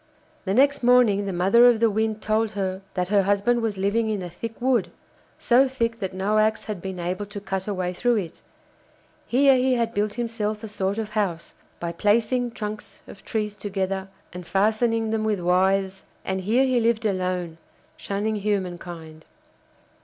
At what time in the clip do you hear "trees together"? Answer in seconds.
13.23-14.07